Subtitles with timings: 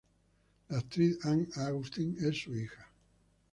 [0.71, 2.89] La actriz Ann Augustine es su hija.